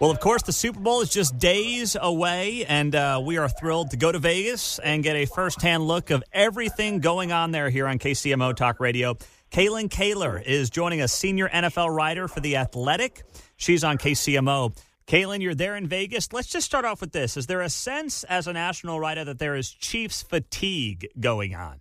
[0.00, 3.90] Well, of course, the Super Bowl is just days away, and uh, we are thrilled
[3.90, 7.86] to go to Vegas and get a firsthand look of everything going on there here
[7.86, 9.18] on KCMO Talk Radio.
[9.50, 13.24] Kaylyn Kahler is joining us, senior NFL writer for The Athletic.
[13.56, 14.74] She's on KCMO.
[15.06, 16.32] Kaylyn, you're there in Vegas.
[16.32, 17.36] Let's just start off with this.
[17.36, 21.78] Is there a sense as a national writer that there is Chiefs fatigue going on?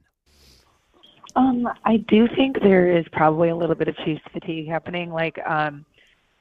[1.38, 5.10] Um, I do think there is probably a little bit of Chiefs fatigue happening.
[5.10, 5.86] Like, um,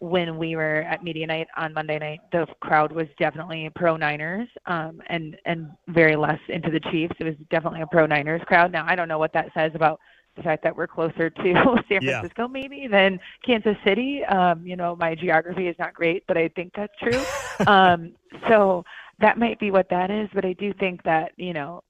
[0.00, 4.48] when we were at media night on Monday night, the crowd was definitely pro Niners,
[4.66, 7.14] um, and and very less into the Chiefs.
[7.18, 8.70] It was definitely a pro Niners crowd.
[8.70, 9.98] Now I don't know what that says about
[10.36, 11.42] the fact that we're closer to
[11.88, 12.46] San Francisco yeah.
[12.46, 14.24] maybe than Kansas City.
[14.24, 17.22] Um, you know, my geography is not great, but I think that's true.
[17.66, 18.12] um,
[18.48, 18.84] so
[19.18, 20.28] that might be what that is.
[20.32, 21.82] But I do think that you know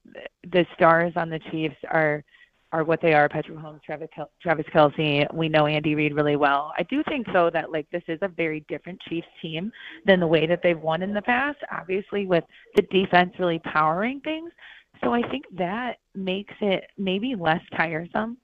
[0.51, 2.23] the stars on the Chiefs are
[2.71, 3.27] are what they are.
[3.27, 5.31] Patrick Mahomes, Travis, Kel- Travis Kelce.
[5.33, 6.71] We know Andy Reid really well.
[6.77, 9.71] I do think though that like this is a very different Chiefs team
[10.05, 11.57] than the way that they've won in the past.
[11.71, 12.43] Obviously, with
[12.75, 14.51] the defense really powering things.
[15.03, 18.37] So I think that makes it maybe less tiresome.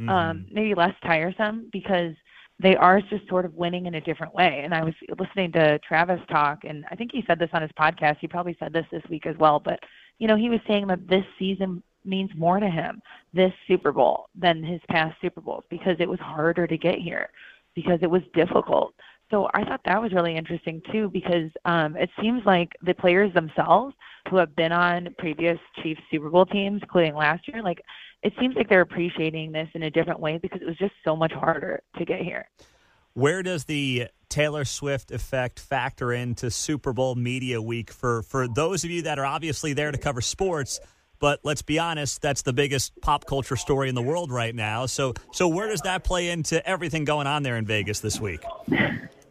[0.00, 0.08] Mm-hmm.
[0.08, 2.14] Um, maybe less tiresome because
[2.58, 4.62] they are just sort of winning in a different way.
[4.64, 7.70] And I was listening to Travis talk, and I think he said this on his
[7.78, 8.16] podcast.
[8.20, 9.60] He probably said this this week as well.
[9.60, 9.78] But
[10.18, 13.00] you know, he was saying that this season means more to him
[13.32, 17.30] this Super Bowl than his past Super Bowls because it was harder to get here,
[17.74, 18.94] because it was difficult.
[19.30, 23.32] So I thought that was really interesting too because um, it seems like the players
[23.32, 23.94] themselves
[24.28, 27.80] who have been on previous Chiefs Super Bowl teams, including last year, like
[28.22, 31.14] it seems like they're appreciating this in a different way because it was just so
[31.14, 32.48] much harder to get here.
[33.14, 38.84] Where does the Taylor Swift effect factor into Super Bowl media week for for those
[38.84, 40.80] of you that are obviously there to cover sports?
[41.20, 44.86] But let's be honest, that's the biggest pop culture story in the world right now.
[44.86, 48.40] So, so where does that play into everything going on there in Vegas this week?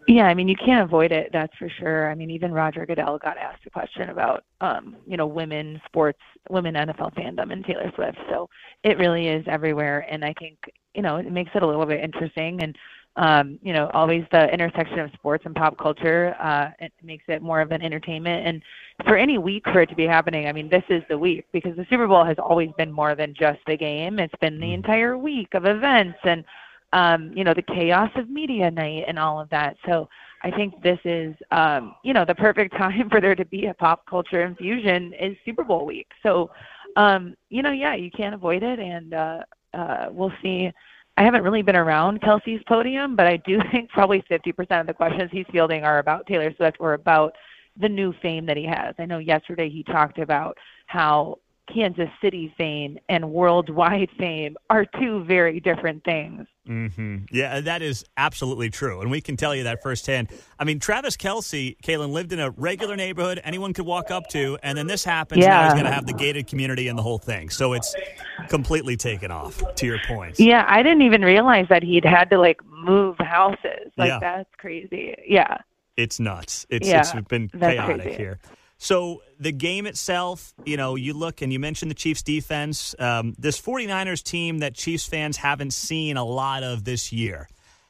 [0.08, 1.30] Yeah, I mean, you can't avoid it.
[1.32, 2.10] That's for sure.
[2.10, 6.18] I mean, even Roger Goodell got asked a question about, um, you know, women sports,
[6.50, 8.18] women NFL fandom, and Taylor Swift.
[8.28, 8.50] So
[8.84, 10.58] it really is everywhere, and I think,
[10.96, 12.60] you know, it makes it a little bit interesting.
[12.64, 12.76] And
[13.20, 16.34] um, you know, always the intersection of sports and pop culture.
[16.40, 18.48] Uh, it makes it more of an entertainment.
[18.48, 18.62] And
[19.06, 21.76] for any week for it to be happening, I mean, this is the week because
[21.76, 24.20] the Super Bowl has always been more than just the game.
[24.20, 24.74] It's been the mm-hmm.
[24.76, 26.46] entire week of events and,
[26.94, 29.76] um, you know, the chaos of media night and all of that.
[29.86, 30.08] So
[30.44, 33.74] I think this is, um, you know, the perfect time for there to be a
[33.74, 36.08] pop culture infusion is Super Bowl week.
[36.24, 36.52] So,
[36.96, 38.80] um, you know, yeah, you can't avoid it.
[38.80, 39.44] And uh,
[39.74, 40.72] uh, we'll see
[41.20, 44.94] I haven't really been around Kelce's podium, but I do think probably 50% of the
[44.94, 47.36] questions he's fielding are about Taylor Swift or about
[47.78, 48.96] the new fame that he has.
[48.98, 51.40] I know yesterday he talked about how
[51.74, 56.48] Kansas City fame and worldwide fame are two very different things.
[56.68, 57.26] Mm-hmm.
[57.32, 59.02] Yeah, that is absolutely true.
[59.02, 60.30] And we can tell you that firsthand.
[60.60, 64.58] I mean, Travis Kelce, Kaylyn, lived in a regular neighborhood anyone could walk up to,
[64.62, 65.42] and then this happens.
[65.42, 65.50] Yeah.
[65.50, 67.50] Now he's going to have the gated community and the whole thing.
[67.50, 67.96] So it's
[68.50, 70.40] completely taken off, to your point.
[70.40, 73.92] Yeah, I didn't even realize that he'd had to, like, move houses.
[73.98, 74.20] Like, yeah.
[74.20, 75.16] that's crazy.
[75.26, 75.58] Yeah.
[75.98, 76.68] It's nuts.
[76.70, 78.40] It's, yeah, it's been chaotic here.
[78.82, 82.96] So the game itself, you know, you look and you mentioned the Chiefs defense.
[82.98, 87.50] Um, this 49ers team that Chiefs fans haven't seen a lot of this year.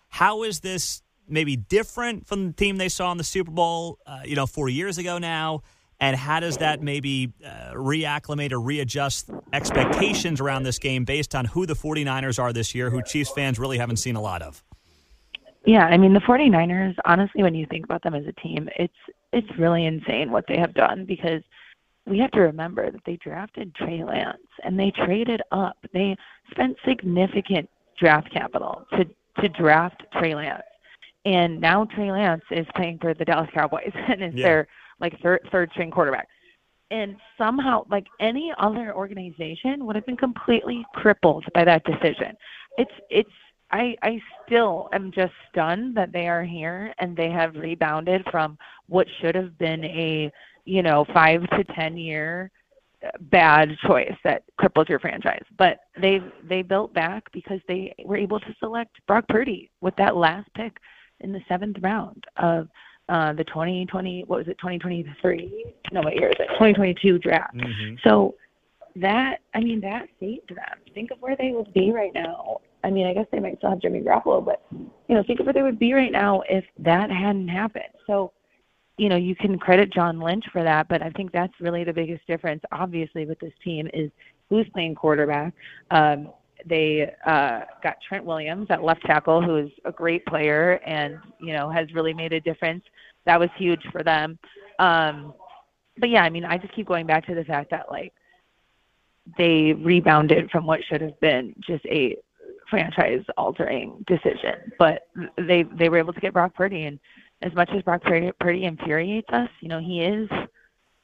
[0.09, 4.21] How is this maybe different from the team they saw in the Super Bowl, uh,
[4.25, 5.61] you know, four years ago now?
[5.99, 11.45] And how does that maybe uh, reacclimate or readjust expectations around this game based on
[11.45, 14.63] who the 49ers are this year, who Chiefs fans really haven't seen a lot of?
[15.65, 18.93] Yeah, I mean the 49ers, honestly when you think about them as a team, it's
[19.31, 21.41] it's really insane what they have done because
[22.05, 25.77] we have to remember that they drafted Trey Lance and they traded up.
[25.93, 26.15] They
[26.51, 27.69] spent significant
[27.99, 29.05] draft capital to
[29.41, 30.63] to draft Trey Lance.
[31.25, 34.43] And now Trey Lance is playing for the Dallas Cowboys and is yeah.
[34.43, 34.67] their
[34.99, 36.27] like third third string quarterback.
[36.91, 42.35] And somehow like any other organization would have been completely crippled by that decision.
[42.77, 43.29] It's it's
[43.71, 48.57] I I still am just stunned that they are here and they have rebounded from
[48.87, 50.31] what should have been a
[50.65, 52.51] you know five to ten year
[53.05, 55.43] uh, bad choice that crippled your franchise.
[55.57, 60.15] But they they built back because they were able to select Brock Purdy with that
[60.15, 60.77] last pick
[61.21, 62.67] in the seventh round of
[63.09, 65.65] uh, the 2020, what was it, 2023?
[65.91, 66.47] No, what year is it?
[66.53, 67.55] 2022 draft.
[67.55, 67.95] Mm-hmm.
[68.03, 68.35] So
[68.97, 70.77] that, I mean, that saved them.
[70.93, 72.61] Think of where they would be right now.
[72.83, 75.45] I mean, I guess they might still have Jimmy Garoppolo, but you know, think of
[75.45, 77.93] where they would be right now if that hadn't happened.
[78.07, 78.31] So,
[78.97, 81.93] you know, you can credit John Lynch for that, but I think that's really the
[81.93, 82.61] biggest difference.
[82.71, 84.11] Obviously, with this team is
[84.49, 85.53] who's playing quarterback.
[85.91, 86.29] Um,
[86.65, 91.53] they uh, got Trent Williams at left tackle, who is a great player and you
[91.53, 92.83] know has really made a difference.
[93.25, 94.37] That was huge for them.
[94.79, 95.33] Um,
[95.97, 98.13] but yeah, I mean, I just keep going back to the fact that like
[99.37, 102.17] they rebounded from what should have been just a
[102.69, 105.07] franchise altering decision, but
[105.37, 106.99] they they were able to get Brock Purdy, and
[107.41, 110.29] as much as Brock Purdy, Purdy infuriates us, you know, he is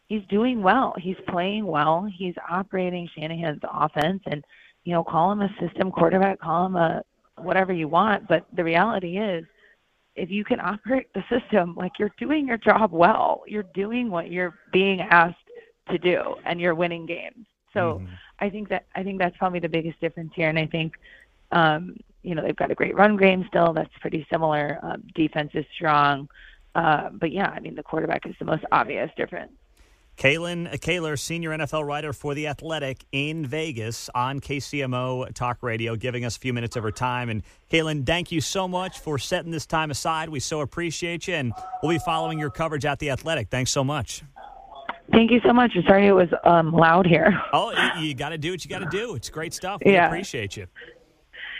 [0.07, 0.93] he's doing well.
[0.97, 2.07] He's playing well.
[2.13, 4.43] He's operating Shanahan's offense, and
[4.83, 7.01] you know, call him a system quarterback, call him a
[7.37, 8.27] whatever you want.
[8.27, 9.45] But the reality is,
[10.15, 14.31] if you can operate the system, like you're doing your job well, you're doing what
[14.31, 15.37] you're being asked
[15.89, 17.45] to do, and you're winning games.
[17.73, 18.13] So mm-hmm.
[18.39, 20.49] I think that I think that's probably the biggest difference here.
[20.49, 20.93] And I think,
[21.55, 23.73] um, you know, they've got a great run game still.
[23.73, 24.79] That's pretty similar.
[24.83, 26.27] Um, defense is strong.
[26.73, 29.51] Uh, but yeah, I mean, the quarterback is the most obvious difference.
[30.17, 36.23] Kaylyn Kahler, senior NFL writer for The Athletic in Vegas on KCMO Talk Radio, giving
[36.23, 37.29] us a few minutes of her time.
[37.29, 40.29] And Kaylyn, thank you so much for setting this time aside.
[40.29, 41.53] We so appreciate you, and
[41.83, 43.49] we'll be following your coverage at The Athletic.
[43.49, 44.23] Thanks so much.
[45.11, 45.71] Thank you so much.
[45.85, 47.37] Sorry it was um, loud here.
[47.53, 49.15] Oh, you got to do what you got to do.
[49.15, 49.81] It's great stuff.
[49.85, 50.07] We yeah.
[50.07, 50.67] appreciate you.